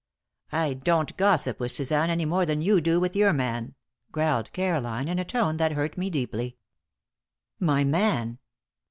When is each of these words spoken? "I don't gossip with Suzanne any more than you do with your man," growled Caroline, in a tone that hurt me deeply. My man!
"I 0.51 0.73
don't 0.73 1.15
gossip 1.15 1.59
with 1.59 1.71
Suzanne 1.73 2.09
any 2.09 2.25
more 2.25 2.43
than 2.43 2.59
you 2.59 2.81
do 2.81 2.99
with 2.99 3.15
your 3.15 3.33
man," 3.33 3.75
growled 4.11 4.51
Caroline, 4.51 5.07
in 5.07 5.19
a 5.19 5.23
tone 5.23 5.57
that 5.57 5.73
hurt 5.73 5.95
me 5.95 6.09
deeply. 6.09 6.57
My 7.59 7.83
man! 7.83 8.39